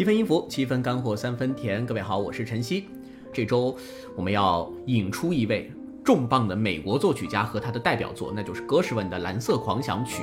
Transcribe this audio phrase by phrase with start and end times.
[0.00, 1.84] 一分音符，七分干货，三分甜。
[1.84, 2.86] 各位好，我是晨曦。
[3.34, 3.76] 这周
[4.16, 5.70] 我们要引出一位
[6.02, 10.22] 重磅的美国作曲家和他的代表作，那就是格什温的《蓝色狂想曲》。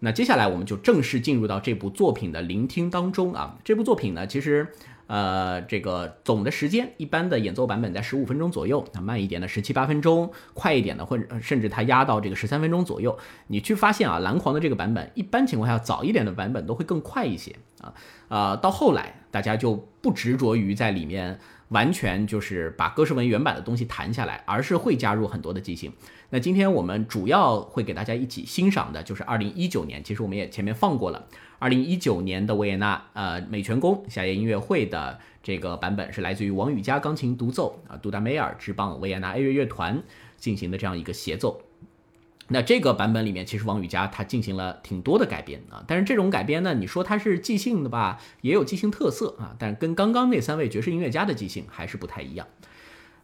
[0.00, 3.56] 那接下来我们就正式进入到这部作品的聆听当中啊。
[3.62, 4.66] 这部作品呢，其实。
[5.06, 13.16] 呃，这个总的时间，一般的演奏版本在十五分钟左右，那慢一点的十七八分钟，快一点的或者甚至它压到这个十三分钟左右。
[13.46, 17.94] 你去发现啊，蓝狂的这个版本，一般情况下早一点的版本都会更快一些啊。
[18.28, 25.92] 呃，到后来大家就不执着于在里面完全就是把歌诗文原版的东西弹下来，而是会加入很多的即兴。
[26.30, 31.26] 那今天我们主要会给大家一起欣赏的就是二零一九年，其实我们也前面放过了。
[31.58, 40.02] 二零一九年的维也纳呃美泉宫夏夜音乐会的这个版本是来自于王羽佳钢琴独奏啊，杜达梅尔之棒维也纳爱乐乐团
[40.36, 41.62] 进行的这样一个协奏。
[42.48, 52.46] 那这个版本里面，其实王羽佳他进行了挺多的改编啊，但是这种改编呢，你说它是即兴的吧，也有即兴特色啊，但跟刚刚那三位爵士音乐家的即兴还是不太一样。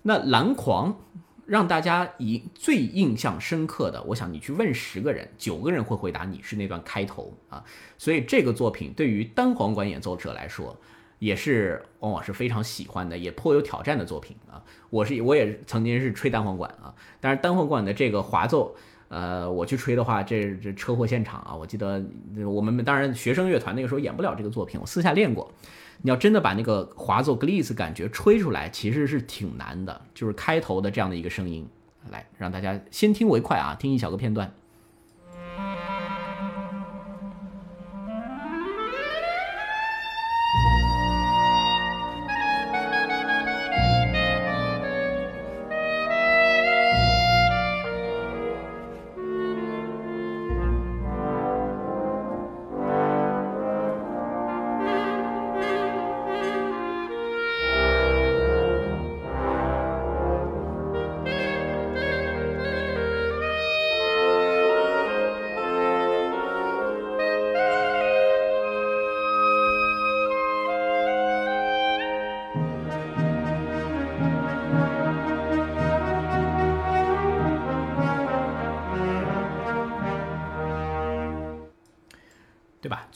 [0.02, 0.98] 那蓝狂。
[1.44, 7.62] 让大家以最印象深刻的，我想你去问十个人，九个人会回答你是那段开头啊。
[7.98, 10.74] 所以这个作品对于单簧管演奏者来说，
[11.18, 14.62] 也是往往是非常喜欢的，也颇有挑战的作品啊。
[14.88, 18.76] 我是我也曾经是吹单簧管啊，但是单簧管的这个滑奏，
[19.12, 22.02] 呃，我去吹的话，这这车祸现场啊，我记得
[22.46, 25.52] 我们当然学生乐团那个时候演不了这个作品，我私下练过。
[26.00, 30.00] 你要真的把那个滑奏 gliss 感觉吹出来，其实是挺难的。
[30.14, 31.68] 就是开头的这样的一个声音，
[32.10, 34.50] 来让大家先听为快啊，听一小个片段。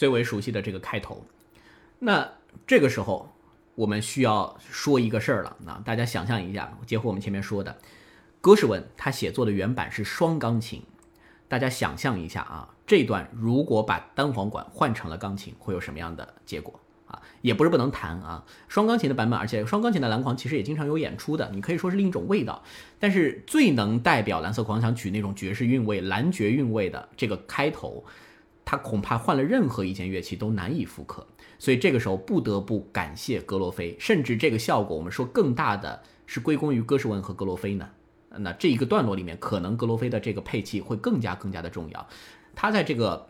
[0.06, 1.25] 最为熟悉的这个开头，
[1.99, 2.31] 那
[2.65, 3.28] 这个时候
[3.75, 5.56] 我们需要说一个事儿了。
[5.65, 7.77] 那大家想象一下，结合我们前面说的，
[8.41, 10.81] 歌诗文他写作的原版是双钢琴，
[11.49, 16.78] 大家想象一下啊，这段如果把单簧管换成了钢琴，会有什么样的结果
[17.09, 17.21] 啊？
[17.43, 22.62] 也不是不能弹啊，双钢琴的版本，而且双钢琴的蓝狂其实也经常有演出的，你可以说是另一种味道。
[23.00, 28.05] 但是最能代表蓝色狂想曲那种爵士韵味、蓝爵韵味的这个开头。
[28.66, 31.25] 他恐怕换了任何一件乐器都难以复刻，
[31.56, 37.88] 所以这个时候不得不感谢格罗菲，甚至这个效果我们说更大的是归功于歌诗文和格罗菲呢。
[38.38, 42.06] 那这一个段落里面，可能格罗菲的这个配器会更加更加的重要。
[42.56, 43.28] 他在这个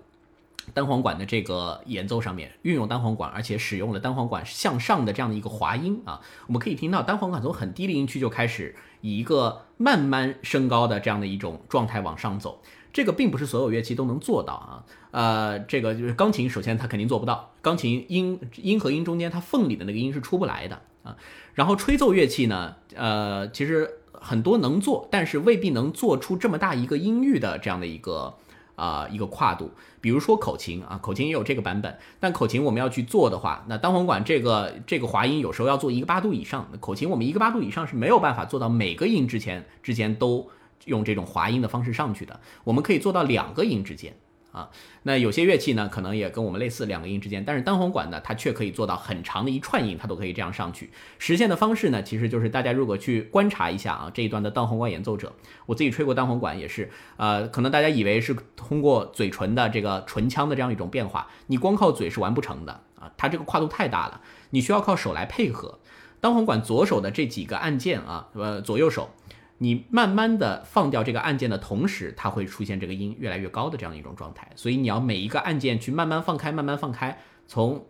[0.73, 12.63] 单簧管的这个演奏上面运用单簧管，而且使用了单簧管向上的这样的一个滑音啊，我们可以听到单簧管从很低的音区就开始以一个慢慢升高的这样的一种状态往上走。
[12.97, 21.15] 这个并不是所有乐器都能做到啊，呃，这个就是钢琴，首先它肯定做不到，钢琴音音和音中间它缝里的那个音是出不来的啊。
[21.53, 28.33] 然后吹奏乐器呢，呃，其实很多能做，但是未必能做出这么大一个音域的这样的一个
[28.77, 29.73] 啊一个跨度。
[30.01, 40.49] 比如说口琴啊，口琴也有这个版本，但口琴我们要去做的话，那单簧管这个这个滑音有时候要做一个八度以上，口琴我们一个八度以上是没有办法做到每个音之前之间都。
[40.87, 44.17] 用这种滑音的方式上去的，我们可以做到两个音之间
[44.51, 44.71] 啊。
[45.03, 47.45] 那有些乐器呢，可能也跟我们类似，两个音之间。
[47.45, 50.91] 但是单簧管呢，它却可以做到很长的一串音，它都可以这样上去。
[51.19, 55.33] 实现的方式呢，其实就是大家如果去观察一下啊，这一段的单簧管演奏者，
[55.67, 65.79] 我自己吹过单簧管也是，呃，可能大家以为是通过嘴唇的这个唇腔的这样一种变化，你光靠嘴是完不成的啊，它这个跨度太大了，你需要靠手来配合。
[66.19, 69.11] 单簧管左手的这几个按键啊，呃，左右手。
[69.59, 74.51] 你慢慢的放掉这个按键的同时，它会出现这个音越来越高的这样一种状态。
[74.55, 77.87] 所以你要每一个按键去慢慢放开，慢慢放开，从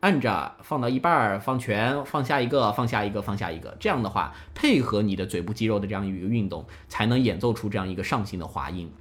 [0.00, 3.74] 按着放到一半儿，放全，放下一个，放下一个，放下一个。
[3.80, 8.92] 这样的话，配合你的嘴部肌肉的这样一个运动，才能演奏出这样一个上行的滑音。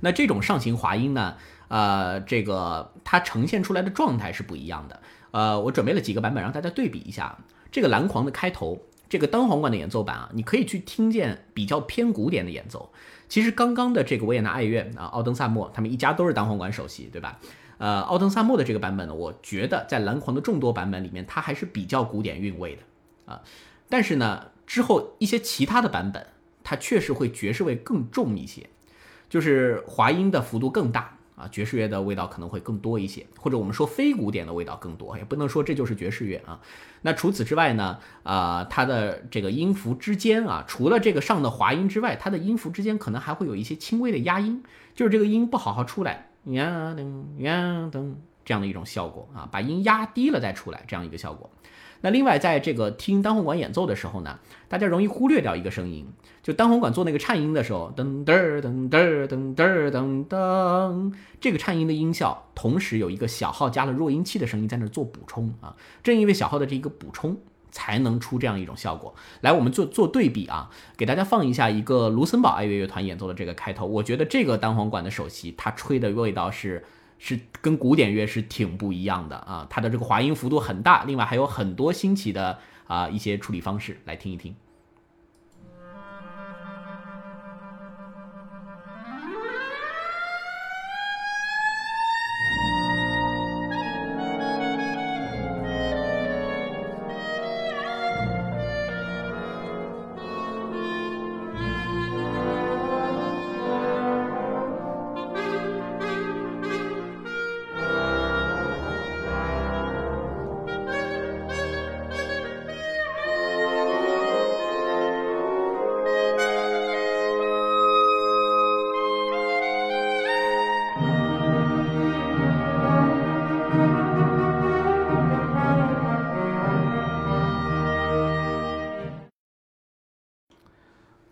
[0.00, 1.36] 那这种上行滑音呢，
[1.68, 5.00] 呃，这个它呈现出来的状态是不一样的。
[5.30, 7.38] 呃，我准备了几个版本让大家对比一下。
[7.72, 8.78] 这个蓝狂的开头。
[9.08, 12.92] 这个单簧管的演奏版啊，你可以去听见比较偏古典的演奏。
[13.28, 17.38] 其实刚刚的这个维也纳爱乐啊，奥登萨莫他们一家都是单簧管首席，对吧？
[17.78, 23.42] 呃，奥登萨莫的这个版本呢，我觉得在蓝狂的众多版本里面，它还是比较古典韵味的啊。
[23.88, 26.26] 但是呢，之后一些其他的版本，
[26.64, 28.68] 它确实会爵士味更重一些，
[29.28, 31.14] 就是滑音的幅度更大。
[31.36, 36.60] 啊，爵士乐的味道可能会更多一些，或者我们说非古典的味道更多，也不能说这就是爵士乐啊。
[37.02, 44.62] 那除此之外呢，啊，它的这个音符之间啊，除了这个上的滑音之外，它的音符之间可能还会有一些轻微的压音，
[44.94, 48.14] 就是这个音不好好出来，呀噔呀噔
[48.44, 51.50] 这样的一种效果啊，把音压低了再出来这样一个效果。
[52.00, 56.06] 那另外，在这个听单簧管演奏的时候呢，大家容易忽略掉一个声音，
[56.42, 65.74] 就单簧管做那个颤音的时候，噔噔噔噔噔噔噔噔，这个颤音的音效，同时有一个小号加了弱音器的声音在那做补充啊，
[66.04, 67.36] 正因为小号的这一个补充，
[67.72, 69.12] 才能出这样一种效果。
[69.40, 76.84] 来，我们做做对比啊，给大家放一下一个卢森堡爱乐乐团演奏的这个开头，我觉得这个单簧管的首席，他吹的味道是。
[77.18, 84.54] 是跟古典乐是挺不一样的啊，它的这个滑音幅度很大，另外还有很多新奇的啊一些处理方式，来听一听。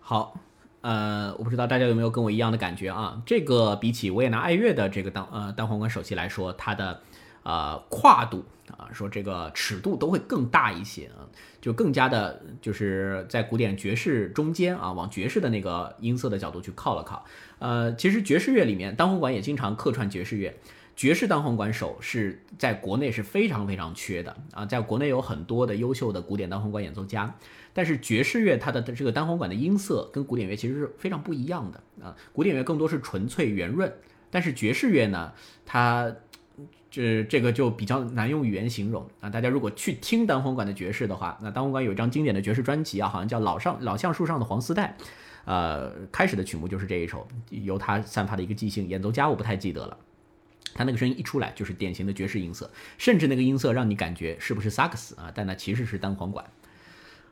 [0.08, 0.38] 好，
[0.82, 3.20] 呃，我不知道大家有没有跟我一样的感觉啊？
[3.26, 7.00] 这个比起维也纳爱乐的这个单呃单簧管首席来说，它的
[7.43, 11.26] 呃跨度啊，说这个尺度都会更大一些啊，
[11.61, 17.25] 就更加的就是在古典爵士中间啊，往爵士的那个音色的角度去靠了靠。
[17.59, 20.56] 呃，其实爵士乐里面单簧管也经常客串爵士乐。
[20.94, 27.35] 爵士单簧管手是在国内是非常非常缺的啊，在国内有很多的优秀的古典单簧管演奏家，
[27.76, 33.93] 但是爵士乐它的这个单簧管的音色跟古典乐其实是非常不一样的啊，古典乐更多是纯粹圆润，
[34.31, 35.34] 但是爵士乐呢，
[35.67, 36.11] 它
[36.90, 39.28] 这这个就比较难用语言形容啊。
[39.28, 44.96] 大家如果去听单簧管的爵士的话，那单簧管有一张经典的爵士专辑啊，好像叫老上老橡树上的黄丝带，
[45.44, 49.99] 呃，开始的曲目就是这一首，由他散发的一个即兴，演奏家我不太记得了。
[50.75, 55.31] 他那个声音一出来就是典型的爵士音色，甚至那个音色让你感觉是不是萨克斯啊？
[55.34, 56.43] 但那其实是单簧管。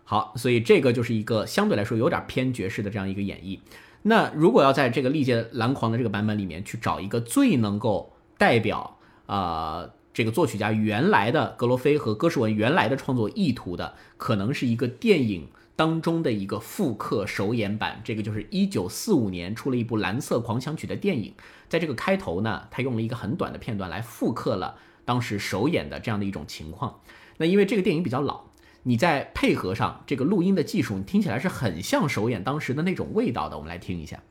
[0.05, 3.59] 好，所以这个就是一个相对来说有点偏爵士的这样一个演绎。
[4.03, 15.49] 那如果要在这个历届蓝狂的这个版本里面去找一个最能够代表啊这个作曲家原来的格罗菲和歌诗文原来的创作意图的，可能是一个电影。
[15.77, 21.35] 当中的一个复刻首演版，这个就是一九四五年出了一部《蓝色狂想曲》的电影，
[21.69, 27.01] 在这个开头呢，他用了一个很短的片段来复刻了当时首演的这样的一种情况。
[27.39, 28.45] 那因为这个电影比较老，
[28.85, 33.57] 你在配合上这个录音的技术，你听起来是很像首演当时的那种味道的。
[33.57, 34.23] 我们来听一下。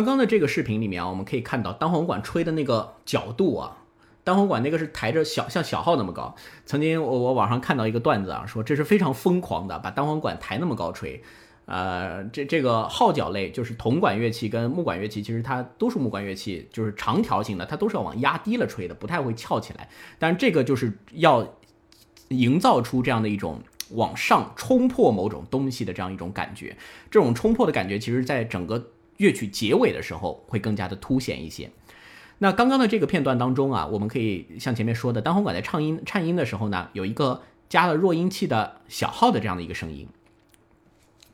[0.00, 3.76] 刚刚的这个视频里面啊，我们可以看到单簧管吹的那个角度啊，
[4.24, 6.34] 单簧管那个是抬着小像小号那么高。
[6.64, 11.22] 曾经我我网上看到一个段子啊，说这是非常疯狂的，把单簧管抬那么高吹。
[11.66, 19.88] 呃，这这个号角类就是铜管乐器跟木管乐器，其实它都是木管乐器，就是长条形的，它都是要往压低了吹的，不太会翘起来。
[20.18, 21.46] 但是这个就是要
[22.28, 26.76] 营造出这样的一种往上冲破某种东西的这样一种感觉。
[27.10, 28.88] 这种冲破的感觉，其实在整个。
[29.20, 31.70] 乐曲结尾的时候会更加的凸显一些。
[32.38, 40.08] 那刚刚的这个片段当中啊，我们可以像前面说的，单簧管在唱音颤音的时候呢，有一个加了弱音器的小号的这样的一个声音。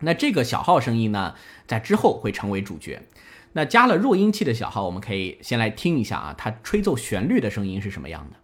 [0.00, 1.37] 那这个小号声音呢，
[1.69, 3.02] 在之后会成为主角。
[3.52, 8.37] 那加了弱音器的小号，我们可以先来听一下啊，它吹奏旋律的声音是什么样的。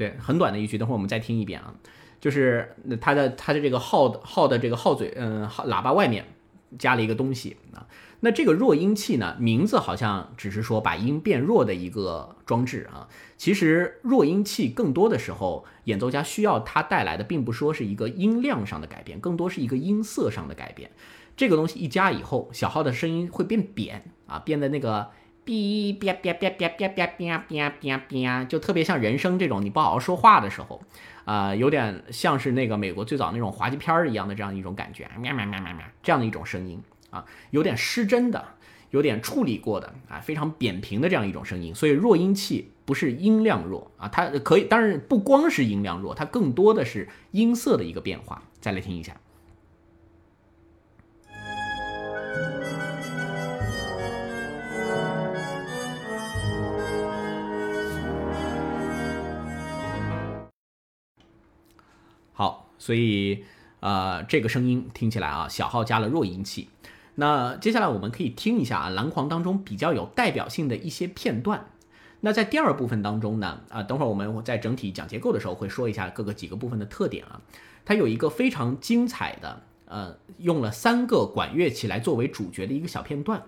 [0.00, 1.74] 对，很短的一句，等会儿我们再听一遍啊。
[2.18, 6.24] 就是它的它的这个号的号的这个号嘴，嗯，号喇叭外面
[6.78, 7.86] 加了一个东西啊。
[8.20, 13.08] 那这个弱音器呢，名字好像只是说把音变弱的一个装置啊。
[13.36, 20.90] 其实弱音器更多的时候，演奏家需要它带来的，并不说是一个音量上的改变，更多是一个音色上的改变。
[21.36, 25.10] 这个东西一加以后，小号的声音会变扁啊，变得那个。
[25.44, 30.80] 哔哔哔哔哔哔哔哔哔哔哔，就特别像人声这种，你不好好说话的时候，
[31.24, 36.80] 啊，有点像是那个美国最早那种滑稽片儿一样的这样一种感觉，喵喵喵喵喵，这样的一种声音
[37.10, 38.44] 啊，有点失真的，
[38.90, 41.74] 有点处理过的啊，非常扁平的这样一种声音。
[41.74, 48.42] 所以弱音器不是音量弱啊，它可以，当然不光是音量弱，它更多的是音色的一个变化。
[48.60, 49.16] 再来听一下。
[62.80, 63.44] 所以，
[63.80, 66.70] 呃，这个声音听起来啊，小号加了弱音器。
[67.16, 71.66] 那接下来我们可以听一下啊，蓝狂当中比较有代表性的一些片段。
[72.22, 77.42] 那在第二部分当中呢，啊，等会儿我们在整体讲结构的时候会说一下各个几个部分的特点啊。
[77.84, 83.42] 它有一个非常精彩的，呃，用了三个管乐器来作为主角的一个小片段。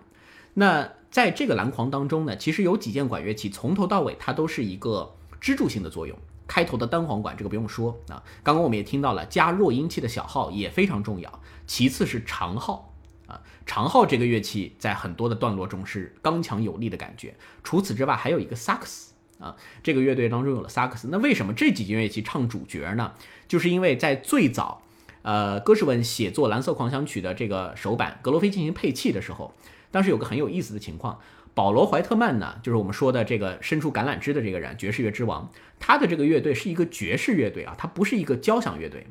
[0.55, 6.19] 那在这个蓝狂当中呢，其实有几件管乐器从头到尾它都是一个支柱性的作用。
[6.47, 11.41] 开头的单簧管这个不用说啊，刚刚我们也听到了加弱音器的小号也非常重要。
[11.67, 12.93] 其次是长号
[13.27, 17.35] 啊，长号这个乐器在很多的段落中是刚强有力的感觉。
[17.63, 21.09] 除此之外，还有一个萨克斯啊，这个乐队当中有了萨克斯。
[21.11, 23.13] 那为什么这几件乐器唱主角呢？
[23.49, 24.83] 就是因为在最早，
[25.23, 29.55] 呃，歌士文写作《蓝色狂想曲》的这个首版，格罗菲进行配器的时候，
[29.91, 31.19] 当时有个很有意思的情况。
[31.55, 35.51] 保罗·怀特曼呢，就是我们说的这个伸出橄榄枝的这个人，爵士乐之王。
[35.79, 39.07] 他的这个乐队是一个爵士乐队啊，它不是一个交响乐队。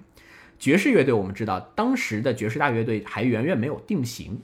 [0.57, 4.41] 爵士乐队我们知道，当时的爵士大乐队还远远没有定型，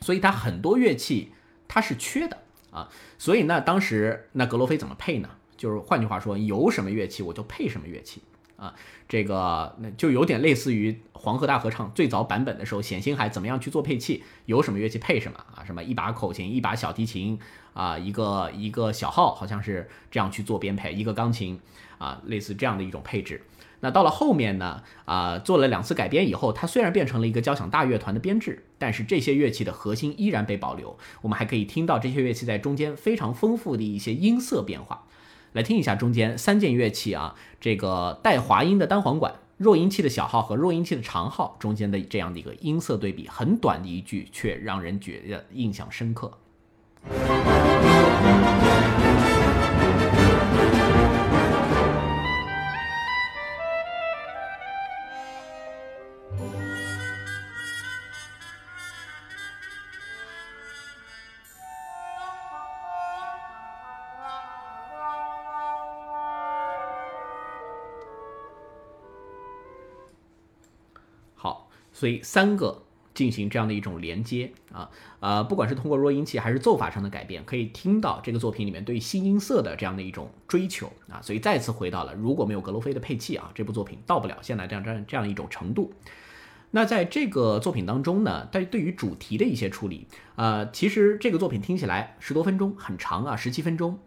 [0.00, 1.32] 所以它很多乐器
[1.66, 2.38] 它是缺的
[2.70, 2.88] 啊。
[3.18, 5.30] 所以那当时那格罗菲怎么配呢？
[5.56, 8.22] 就是换句话说，有什么乐器我就配什么乐器。
[8.58, 8.74] 啊，
[9.08, 15.64] 这个那就有点类似于黄河大合唱最早版本的时候，冼星海怎么样去做配器，有什么乐器配什么啊？
[15.64, 17.38] 什么一把口琴，一把小提琴
[17.72, 21.60] 啊，一个一个小号，好像是这样去做编配，一个钢琴
[21.98, 23.44] 啊，类似这样的一种配置。
[23.80, 30.98] 那到了后面呢，啊，做了两次改编以后，它虽然变成了一个交响大乐团的编制，但是这些乐器的核心依然被保留。
[31.22, 35.04] 我们还可以听到这些乐器在中间非常丰富的一些音色变化。
[35.58, 46.30] 来听一下中间三件乐器啊，这个带滑音的单簧管、弱音器的小号和弱音器的长号中间的这样的一个音色对比，很短的一句，却让人觉得印象深刻。
[71.98, 74.88] 所以三个进行这样的一种连接啊，
[75.18, 81.20] 呃，不管是通过弱音器还是奏法上的改变，可以听到这个作品里面对新音色的这样的一种追求啊。
[81.20, 85.92] 所以再次回到了，如果没有格罗菲的配器啊，这部作品到不了现在这样这样这样一种程度。
[86.70, 93.98] 那在这个作品当中呢，在对于主题的一些处理，呃，其实这个作品听起来十多分钟很长啊，十七分钟，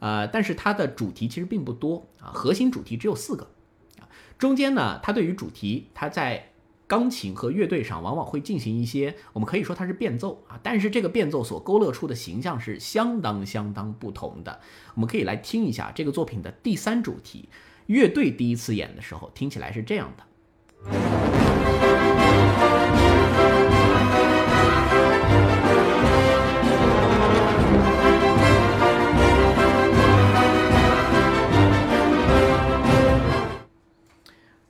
[0.00, 3.48] 呃，但是它的主题其实并不多啊，核心主题只有四个，
[4.36, 6.49] 中间呢，它对于主题它在。
[6.90, 14.58] 钢琴和乐队上往往会进行一些，我们可以说它是变奏啊，但是这个变奏所勾勒出的形象是相当相当不同的。
[14.96, 17.48] 我们可以来听一下这个作品的第三主题，
[17.86, 20.24] 乐队第一次演的时候听起来是这样的。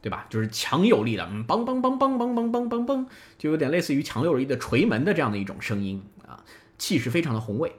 [0.02, 0.26] 对吧？
[0.30, 6.42] 就是强有力的，嗯，梆梆梆梆梆梆梆梆梆，就有点类似于强有力的锤门的这样的一种声音啊，
[6.78, 7.72] 气势非常的宏伟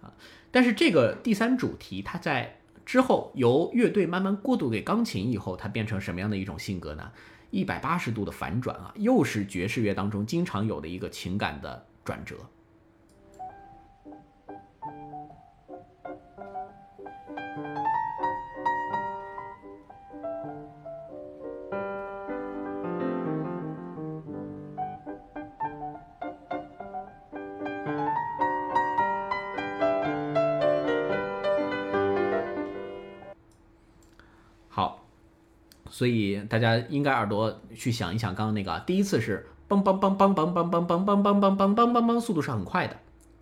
[0.00, 0.12] 啊。
[0.50, 7.10] 但是这个第三主题，它在之后由乐队慢慢过渡给钢琴以后，它变成什么样的一种性格呢？
[7.50, 12.36] 一百八十度的反转啊，又是爵士乐当中经常有的一个情感的转折。
[35.94, 42.96] 所以大家应该耳朵去想一想，刚刚那个第一次是梆梆梆梆梆梆梆梆梆梆梆梆梆梆，速度是很快的。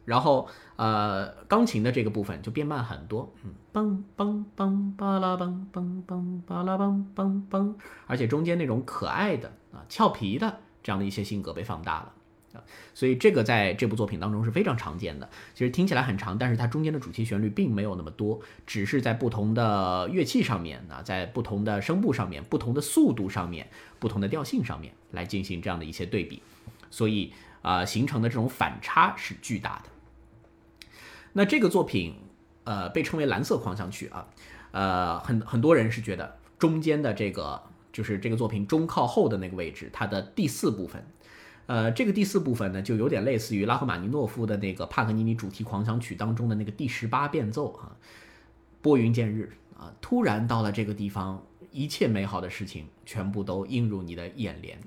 [0.05, 7.75] 然后呃，钢琴的这个部分就变慢很多，嗯，梆梆梆巴拉梆梆梆巴拉梆梆梆，
[8.07, 12.13] 而且中间那种可爱的啊俏皮的这样的一些性格被放大了。
[12.95, 15.29] 所以这个在这部作品当中是非常常见的。
[15.55, 23.69] 其实听起来很长，但是它中间的主题旋律并没有那么多，只是在不同的乐器上面啊，在不同的声部上面、不同的速度上面、
[23.99, 26.43] 不同的调性上面来进行这样的一些对比，
[26.91, 27.33] 所以
[27.63, 29.91] 啊，形成的这种反差是巨大的。
[31.33, 32.15] 那这个作品，
[32.65, 34.27] 呃，被称为蓝色狂想曲啊，
[34.73, 41.07] 呃，很很多人是觉得中间的这个就是这个作品中靠后的那个位置，它的第四部分。
[41.67, 47.97] 呃，这个第四部分呢，就有点类似于拉赫玛尼诺夫的那个帕格尼尼主题狂想曲当中的那个第十八变奏啊，
[48.81, 54.79] 拨云见日啊，突然到了这个地方，一切美好的事情全部都映入你的眼帘。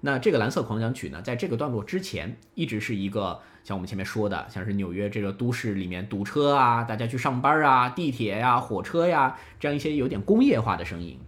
[0.00, 11.18] 那这个蓝色狂想曲呢，在这个段落之前，一直是一个像我们前面说的，像是纽约这个都市里面堵车啊，大家去上班啊，地铁呀、火车呀，这样一些有点工业化的声音。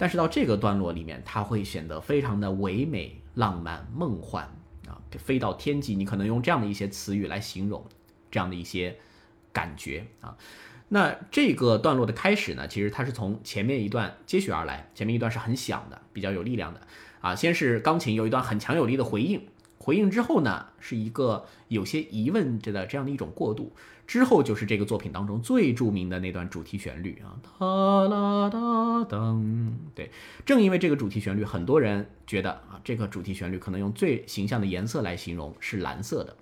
[0.00, 3.20] 但是到这个段落里面，它会显得非常的唯美。
[3.34, 4.44] 浪漫梦幻
[4.88, 7.86] 啊，飞到天际，你可能用这样的一些词语来形容
[8.28, 8.98] 这样的一些
[9.52, 10.36] 感觉啊。
[10.88, 16.80] 那这个段落的开始呢，其实它是从前面一段接续而来，前面一段是很响的，比较有力量的
[17.20, 17.36] 啊。
[17.36, 19.46] 先是钢琴有一段很强有力的回应。
[19.78, 23.72] 回应之后呢，是一个有些疑问着的这样的一种过渡，
[24.10, 28.58] 之后就是这个作品当中最著名的那段主题旋律啊，哒啦哒
[29.08, 29.70] 噔。
[29.94, 30.10] 对，
[30.44, 36.36] 正因为这个主题旋律，很多人觉得啊，这个主题旋律可能用最形象的颜色来形容是蓝色的。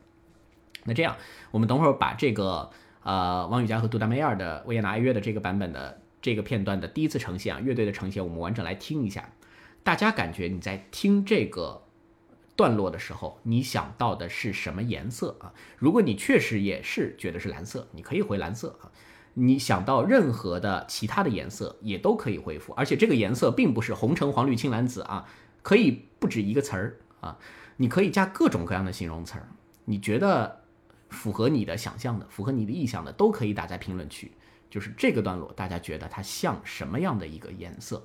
[0.84, 1.14] 那这样，
[1.50, 2.70] 我们等会儿把这个
[3.02, 9.28] 呃，王羽佳和杜达梅尔的维也纳爱乐的这个版本的这个片段的第一次呈现啊，乐队的呈现，我们完整来听一下，
[9.82, 11.82] 大家感觉你在听这个。
[12.58, 15.54] 段落的时候，你想到的是什么颜色啊？
[15.78, 18.90] 如果你确实也是觉得是蓝色，你可以回蓝色啊。
[19.34, 25.28] 你想到任何的其他的颜色也都可以回复，而且这个颜色并不是红橙黄绿青蓝紫啊，
[25.62, 27.38] 可以不止一个词儿啊，
[27.76, 29.48] 你可以加各种各样的形容词儿。
[29.84, 30.64] 你觉得
[31.10, 34.32] 符合你的想象的、符合你的意向的，都可以打在评论区。
[34.68, 38.02] 就是这个段落，大家觉得它像什么样的一个颜色？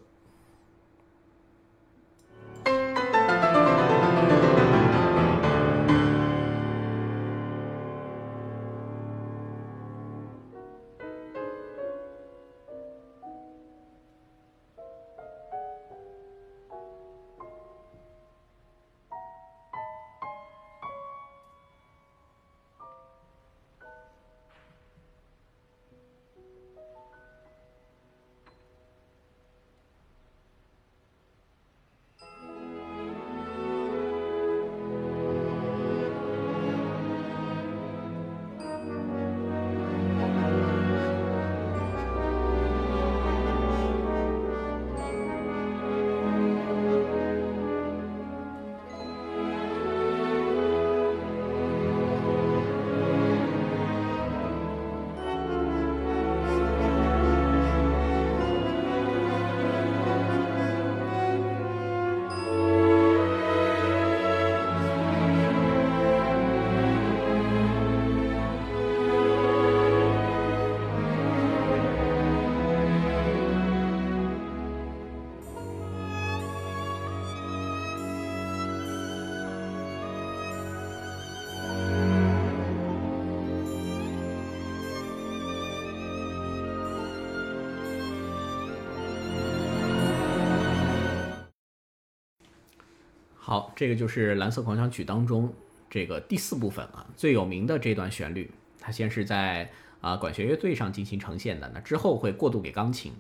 [93.54, 95.54] 好，这个就是《蓝色狂想曲》当中
[95.88, 98.50] 这个第四部分啊，最有名的这段旋律。
[98.80, 99.70] 它先是在
[100.02, 103.14] 啊管弦乐队上进行呈现的，那之后会过渡给钢琴。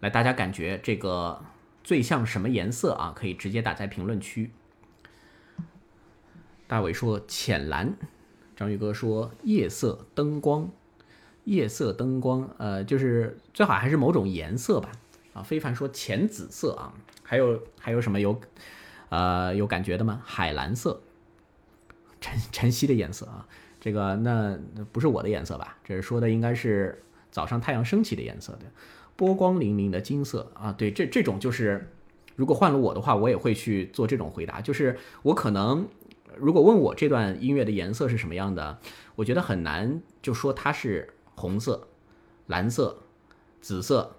[0.00, 1.44] 来，大家感觉这个
[1.84, 3.12] 最像什么颜色啊？
[3.14, 4.50] 可以直接打在评论区。
[6.66, 7.94] 大伟说浅蓝，
[8.56, 10.70] 章鱼哥说夜色灯光，
[11.44, 14.92] 夜色灯光，呃，就是最好还是某种颜色吧。
[15.34, 18.40] 啊，非凡说浅紫色啊，还有还有什么有？
[19.12, 20.22] 呃，有感觉的吗？
[20.24, 21.02] 海蓝色，
[22.18, 23.46] 晨晨曦的颜色啊，
[23.78, 24.58] 这个那
[24.90, 25.76] 不是我的颜色吧？
[25.84, 28.60] 这是说的应该是早上太阳升起的颜色的，
[29.14, 30.72] 波光粼粼的金色啊。
[30.72, 31.90] 对，这这种就是，
[32.36, 34.62] 如果换了我的话，我也会去做这种回答。
[34.62, 35.86] 就是我可能
[36.38, 38.78] 如果问我这段音乐的颜色是什么样的，
[39.16, 41.86] 我觉得很难就说它是红色、
[42.46, 43.02] 蓝色、
[43.60, 44.16] 紫色。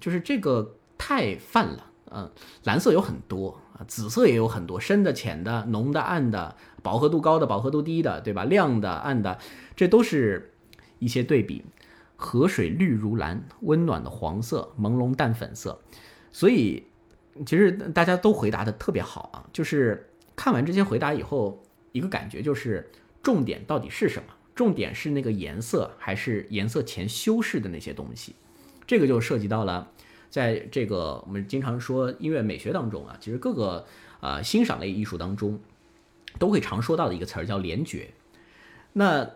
[0.00, 1.89] 就是这个太泛了。
[2.12, 2.30] 嗯，
[2.64, 8.44] 蓝色有很多啊，紫色也有很多，深的、浅的、浓的、暗的，饱和度高的、饱和度低的，对吧？
[8.44, 9.38] 亮的、暗的，
[9.76, 10.54] 这都是
[10.98, 11.64] 一些对比。
[12.16, 15.80] 河水绿如蓝，温暖的黄色，朦胧淡粉色。
[16.30, 16.84] 所以，
[17.46, 19.48] 其实大家都回答的特别好啊。
[19.52, 22.90] 就是看完这些回答以后，一个感觉就是，
[23.22, 24.34] 重点到底是什么？
[24.54, 28.34] 重点是那个颜色，还是颜色前修饰的那些东西？
[28.86, 29.90] 这个就涉及到了。
[30.30, 33.84] 在这个我们经常说音乐美学当中啊，其实各个
[34.20, 35.60] 呃欣赏类艺术当中，
[36.38, 38.10] 都会常说到的一个词儿叫联觉。
[38.92, 39.28] 那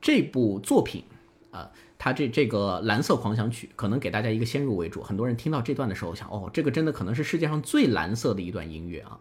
[0.00, 1.04] 这部作品
[1.50, 9.20] 啊，它这这个蓝色狂想曲，可能给大家一个先入为主，很多人听到这段的时候想，哦，这个真的可能是世界上最蓝色的一段音乐啊。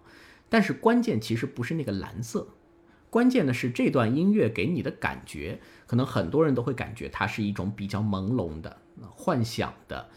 [0.50, 2.50] 但是关键其实不是那个蓝色，
[3.10, 8.78] 关键的是这段音乐给你的感觉，可能很多人都会感觉它是一种比较朦胧的、
[9.15, 10.10] 幻想的。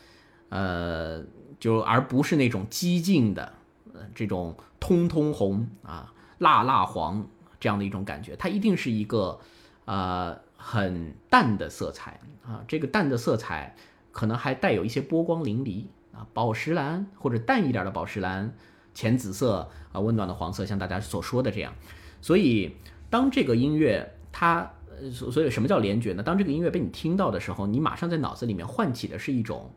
[0.54, 1.20] 呃，
[1.58, 3.52] 就而不是那种激进的，
[3.92, 7.26] 呃，这种通通红啊、辣辣黄
[7.58, 9.40] 这样的一种感觉，它一定是一个
[9.84, 12.62] 呃很淡的色彩啊。
[12.68, 13.74] 这个淡的色彩
[14.12, 18.54] 可能还带有一些波光粼粼啊，宝石蓝或者淡一点的宝石蓝、
[18.94, 21.74] 浅紫色啊、温暖的黄色，像大家所说的这样。
[22.20, 22.76] 所以，
[23.10, 24.70] 当这个音乐它，
[25.10, 26.22] 所所以什么叫联觉呢？
[26.22, 29.72] 当这个音乐被你听到的时候，你马上在脑子里面唤起的是一种。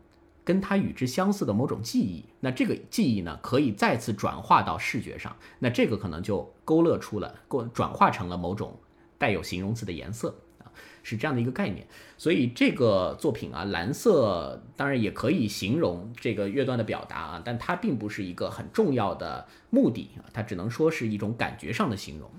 [0.48, 8.80] 跟它与之相似的某种记忆，那这个记忆呢，可以再次转化到视觉上，那这个可能就勾勒出了，过转化成了某种
[9.18, 10.72] 带有形容词的颜色啊，
[11.04, 11.86] 是这样的一个概念。
[12.18, 22.32] 所以这个作品啊，蓝色当然也可以形容这个乐段的表达啊，但它并不是一个很重要的目的啊，它只能说是一种感觉上的形容。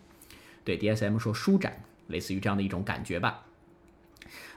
[0.64, 3.44] 对 DSM 说舒展，类似于这样的一种感觉吧。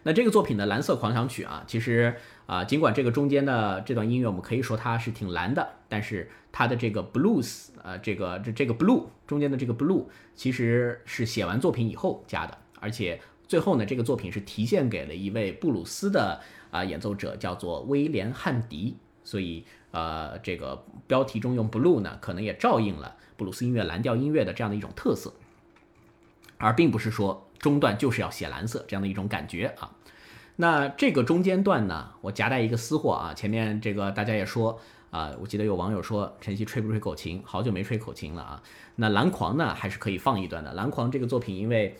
[0.03, 2.15] 那这个作品的蓝色狂想曲啊，其实
[2.47, 10.05] 啊，尽管这个中间的这段音乐我们可以说它是挺蓝的，但是它的这个 blues 啊，这个这这个 blue 中间的这个 blue
[10.35, 25.33] 其实是写完作品以后加的，而且最后呢，这个作品是提献给了一位布鲁斯的啊演奏者，叫做威廉汉迪，所以呃，这个标题中用 blue 呢，可能也照应了布鲁斯音乐蓝调音乐的这样的一种特色，
[26.57, 27.47] 而并不是说。
[27.61, 29.91] 中段就是要写蓝色这样的一种感觉啊，
[30.57, 34.79] 那这个中间段呢，我夹带一个私货啊，前面这个大家也说
[35.11, 38.63] 啊，我记得有网友说晨曦吹不吹口琴，好久没吹口琴了啊，
[38.95, 40.73] 那蓝狂呢还是可以放一段的。
[40.73, 41.95] 蓝狂这个作品，因为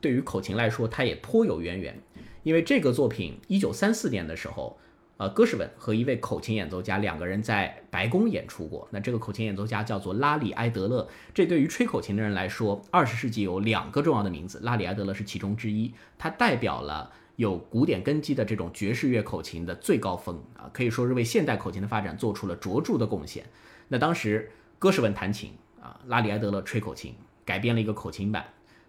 [0.00, 2.00] 对于口琴来说，它也颇有渊源，
[2.42, 4.78] 因为这个作品一九三四年的时候。
[5.18, 8.86] 呃，戈什文和一位口琴演奏家两个人在白宫演出过。
[8.92, 11.08] 那这个口琴演奏家叫做拉里埃德勒。
[11.34, 15.92] 这对于吹口琴的人来说，二十世纪有两个重要的名字，拉里埃德勒是其中之一。
[16.16, 23.44] 他代表了有古典根基的这种爵士乐口琴的最高峰啊，可以说是为现代口琴的发展做出了卓著的贡献。
[23.88, 25.50] 那当时戈什文弹琴
[25.82, 27.12] 啊，拉里埃德勒吹口琴，
[27.44, 28.44] 改编了一个口琴版。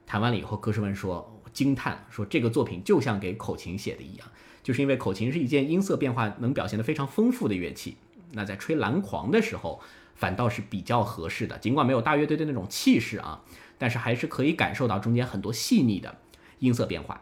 [0.05, 4.27] 弹完了以后，戈什文说惊叹说这个作品就像给口琴写的一样。
[4.69, 7.97] 就是因为口琴是一件音色变化能表现得非常丰富的乐器，
[8.33, 9.81] 那在吹蓝狂的时候，
[10.13, 11.57] 反倒是比较合适的。
[11.57, 13.41] 尽管没有大乐队的那种气势啊，
[13.79, 16.19] 但是还是可以感受到中间很多细腻的
[16.59, 17.21] 音色变化。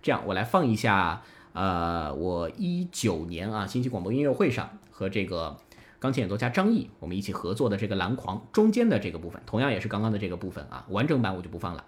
[0.00, 5.58] 这样，我来放一下，呃，我一九年啊，新奇广播音乐会上和这个
[5.98, 11.84] 钢琴演奏家张毅我们一起合作的这个蓝狂中间的这个部分，同样也是刚刚的这个部分啊，完整版我就不放了。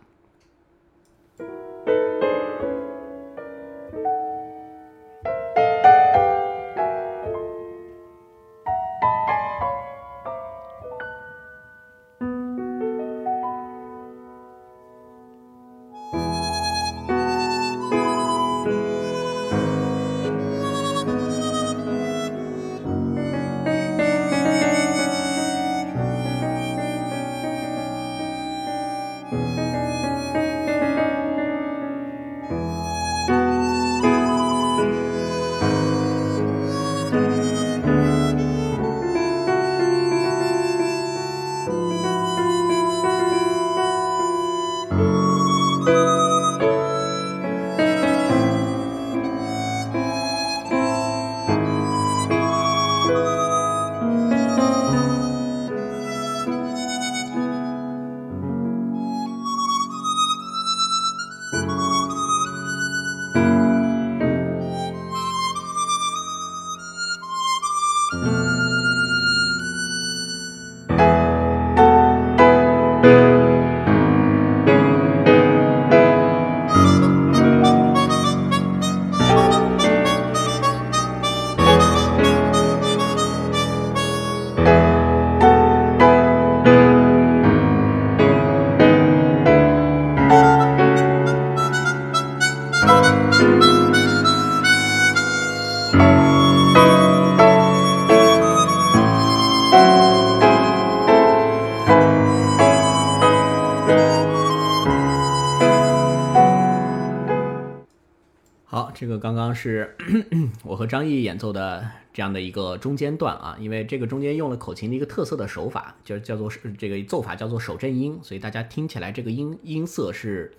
[109.19, 109.97] 刚刚是
[110.65, 120.53] 我和张毅演奏的这样的一个中间段啊，因为这个中间用了口琴的一个特色的手法，就叫做这个奏法叫做手震音，所以大家听起来这个音音色是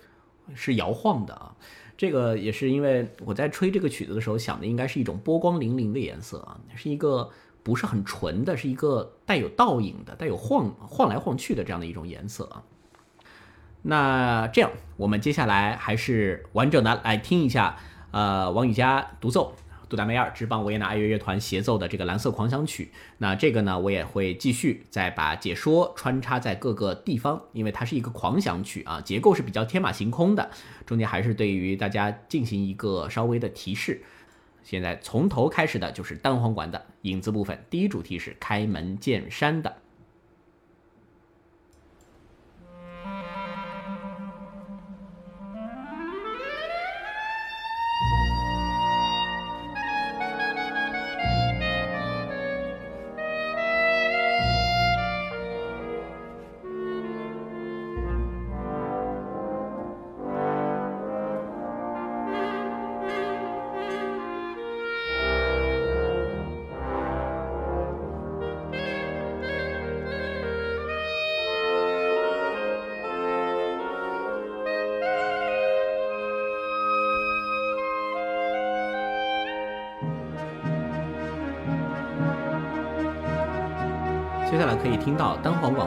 [0.54, 1.54] 是摇晃的啊。
[1.96, 7.30] 这个也是因为我在吹这个曲子的时候想的应该是一种波光粼粼的颜色啊，是一个
[7.62, 12.62] 不是很纯的，是一个带有倒影的、带有晃晃来晃去的这样的一种颜色啊。
[13.82, 17.76] 那这样，我们接下来还是完整的来听一下，
[18.10, 19.54] 呃，王羽佳独奏，
[19.88, 22.90] 杜达梅尔之邦维也纳爱乐乐团协奏的这个蓝色狂想曲。
[23.18, 30.50] 那这个呢，我也会继续再把解说穿插在各个地方，因为它是一个狂想曲啊，结构是比较天马行空的，
[30.86, 34.02] 中间还是对于大家进行一个稍微的提示。
[34.62, 39.76] 现在从头开始的就是单簧管的影子部分，第一主题是开门见山的。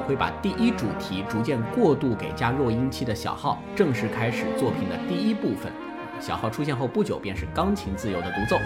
[0.03, 5.71] 会把第一主题逐渐过渡给加弱音器的小号，正式开始作品的第一部分。
[6.19, 8.57] 小号出现后不久，便是钢琴自由的独奏。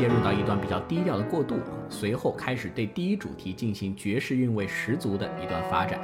[0.00, 1.56] 接入到一段比较低调的过渡，
[1.90, 6.00] 随后开始对第一主题进行爵士韵味十足的一段发展。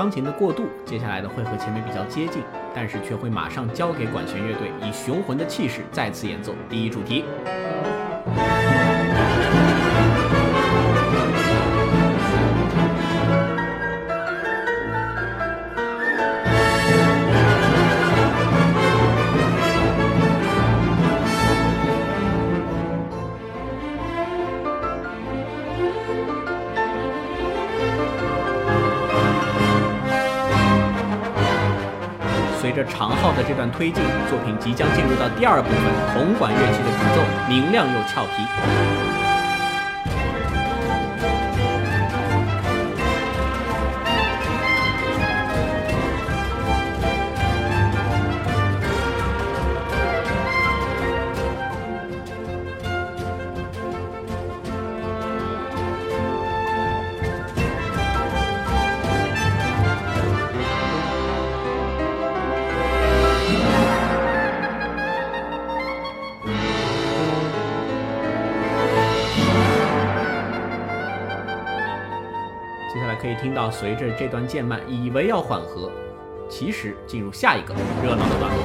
[0.00, 2.42] 钢琴的过渡，接下来的会和前面比较接近，
[2.74, 7.22] 但是却会马上交给管弦乐队，以雄浑的气势再次演奏第一主题。
[33.80, 35.80] 推进，作品即将进入到第二部分，
[36.12, 39.19] 铜管乐器的主奏，明亮又俏皮。
[73.40, 75.90] 听到，随着这段渐慢，以为要缓和，
[76.46, 77.72] 其实进入下一个
[78.04, 78.60] 热闹的段落。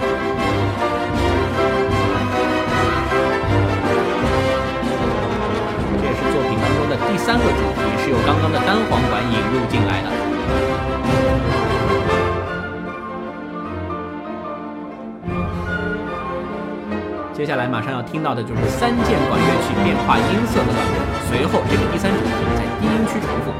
[5.95, 10.11] 这也是作品当中的第三个主题，是由刚刚的单簧管引入进来的。
[17.33, 23.53] 接下来马上要听到的就是三键管乐器变化音色的段落，随后这个第三主题在低音区重复。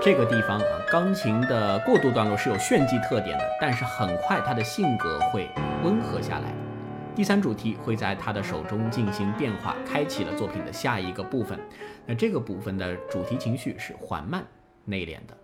[0.00, 5.48] 这个地方啊，钢琴的过渡段落是有炫技特点的，但是很快他的性格会
[5.82, 6.52] 温和下来。
[7.14, 11.58] 第三主题会在他的手中进行变化，开启了作品的下一个部分。
[12.04, 14.44] 那这个部分的主题情绪是缓慢、
[14.84, 15.34] 内敛的。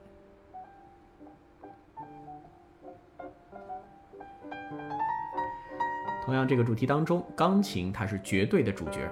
[6.22, 9.10] 同样，这个主题当中，钢琴它是绝对的主角。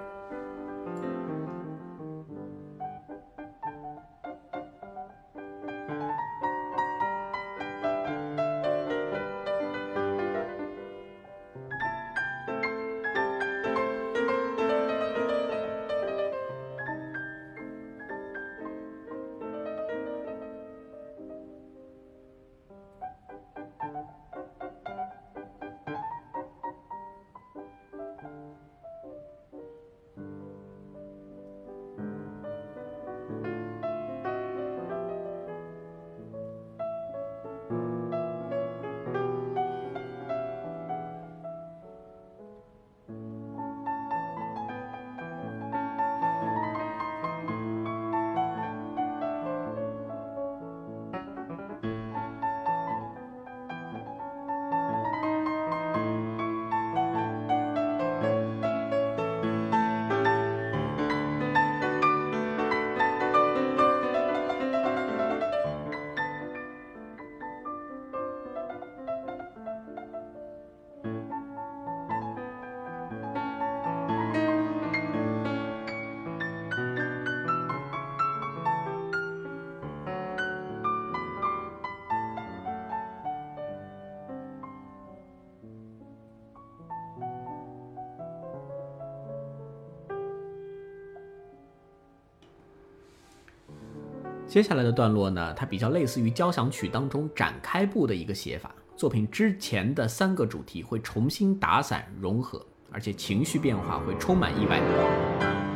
[94.49, 98.75] 接下来的段落呢，它比较类似于交响曲当中展开部的一个写法。
[98.97, 105.68] 作品之前的三个主题会重新打散融合，而且情绪变化会充满意外。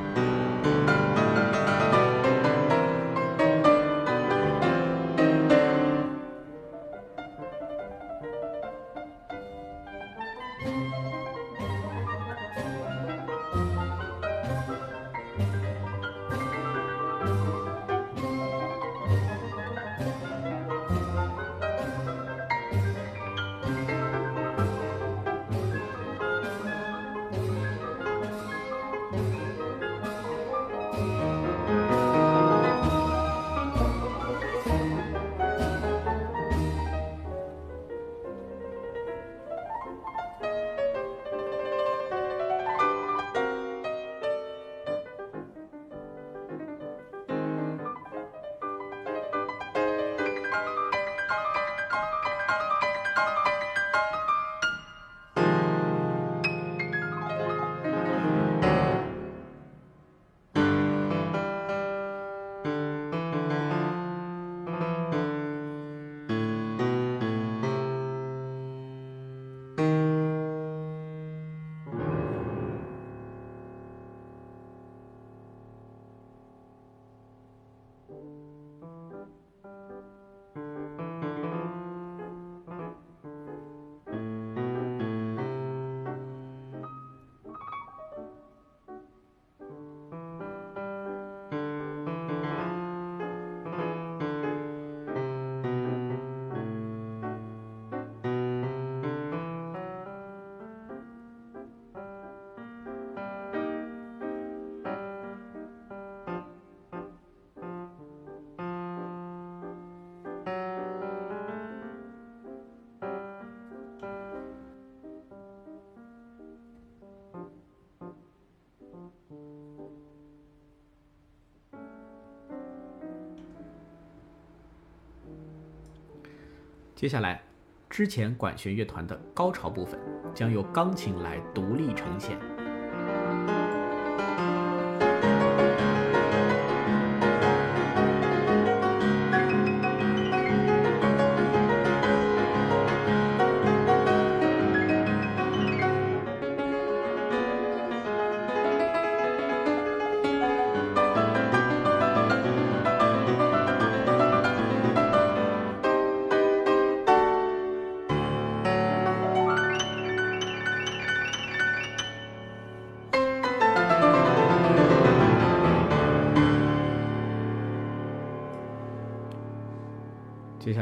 [127.02, 127.42] 接下来，
[127.90, 129.98] 之前管弦乐团的高潮部分
[130.32, 132.38] 将由钢琴来独立呈现。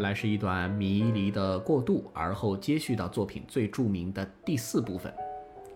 [0.00, 5.12] 来是一段迷离的过渡，而后接续到作品最著名的第四部分。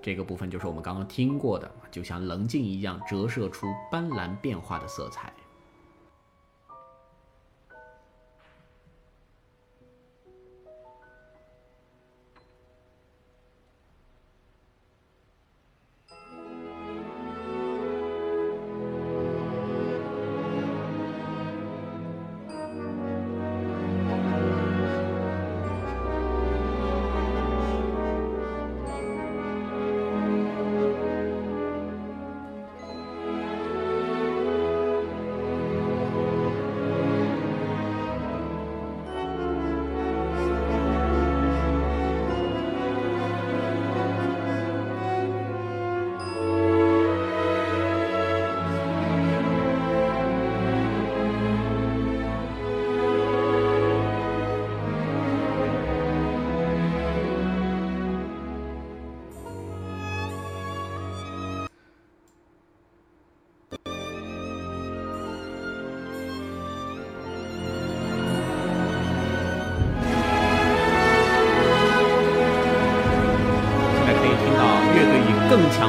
[0.03, 5.33] 这个部分就是我们刚刚听过的，就像棱镜一样折射出斑斓变化的色彩。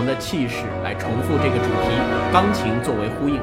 [0.06, 1.90] 的气势来重复这个主题，
[2.32, 3.42] 钢琴作为呼应。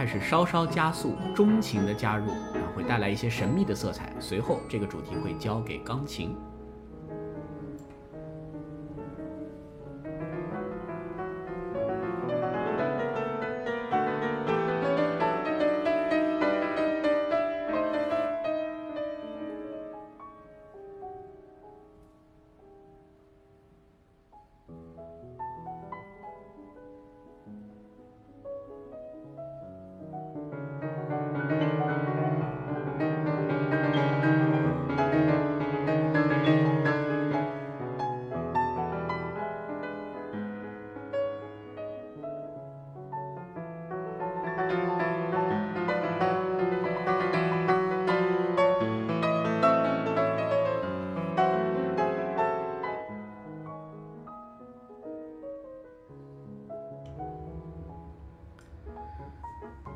[0.00, 2.32] 开始稍稍加速，中情的加入
[2.74, 4.10] 会带来一些神秘的色彩。
[4.18, 6.34] 随后，这个主题会交给钢琴。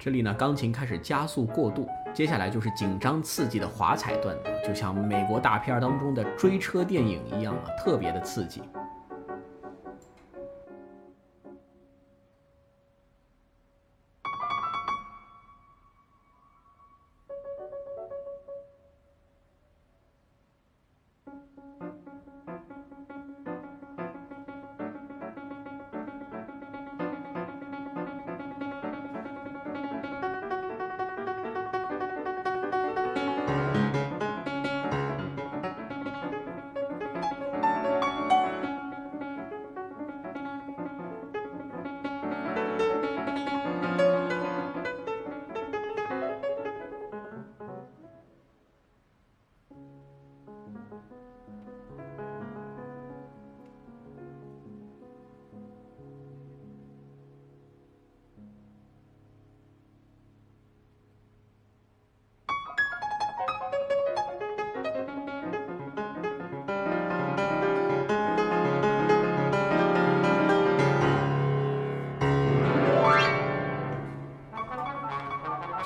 [0.04, 8.60] 这里呢，钢琴开始加速过渡，接下来就是紧张刺激的华彩段，就像美国大片当中的追车电影一样啊，特别的刺激。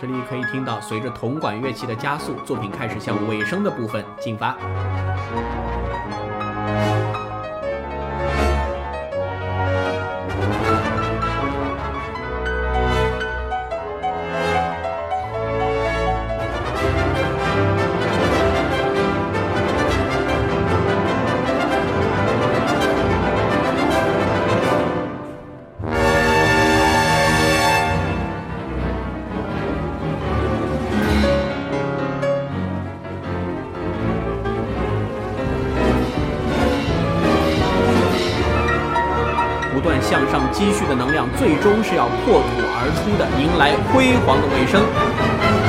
[0.08, 4.56] 你可以听到，随着铜管乐器的加速，作品开始向尾声的部分进发。
[41.38, 45.67] 最终是要破土而出的，迎来辉煌的尾声。